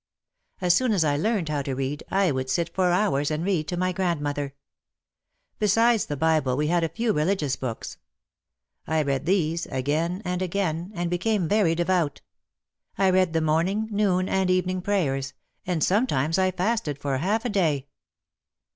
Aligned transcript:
As 0.61 0.73
soon 0.73 0.93
as 0.93 1.03
I 1.03 1.15
learned 1.15 1.49
how 1.49 1.61
to 1.61 1.75
read 1.75 2.01
I 2.09 2.31
would 2.31 2.49
sit 2.49 2.73
for 2.73 2.89
hours 2.89 3.29
and 3.29 3.45
read 3.45 3.67
to 3.67 3.77
my 3.77 3.91
grandmother. 3.91 4.55
Besides 5.59 6.07
the 6.07 6.17
Bible, 6.17 6.57
we 6.57 6.69
had 6.69 6.83
a 6.83 6.89
few 6.89 7.13
religious 7.13 7.55
books. 7.55 7.97
I 8.87 9.03
read 9.03 9.27
these 9.27 9.67
again 9.67 10.23
and 10.25 10.41
again, 10.41 10.91
and 10.95 11.07
became 11.11 11.47
very 11.47 11.75
devout. 11.75 12.21
I 12.97 13.11
read 13.11 13.33
the 13.33 13.41
morning, 13.41 13.89
noon 13.91 14.27
and 14.27 14.49
eve 14.49 14.65
ning 14.65 14.81
prayers, 14.81 15.33
and 15.67 15.83
sometimes 15.83 16.39
I 16.39 16.49
fasted 16.49 16.97
for 16.97 17.15
half 17.19 17.45
a 17.45 17.49
day. 17.49 17.85